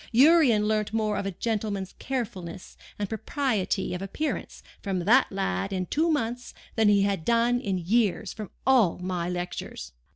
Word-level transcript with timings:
Urian 0.11 0.65
learnt 0.67 0.93
more 0.93 1.15
of 1.15 1.27
a 1.27 1.31
gentleman's 1.31 1.93
carefulness 1.99 2.75
and 2.97 3.07
propriety 3.07 3.93
of 3.93 4.01
appearance 4.01 4.63
from 4.81 4.97
that 5.05 5.31
lad 5.31 5.71
in 5.71 5.85
two 5.85 6.09
months 6.09 6.55
than 6.75 6.89
he 6.89 7.03
had 7.03 7.23
done 7.23 7.59
in 7.61 7.77
years 7.77 8.33
from 8.33 8.49
all 8.65 8.97
my 8.97 9.29
lectures. 9.29 9.91